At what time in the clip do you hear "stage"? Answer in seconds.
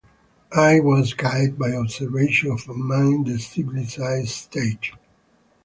4.29-4.93